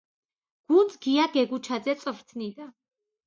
[0.71, 2.71] გუნდს გია გეგუჩაძე წვრთნიდა.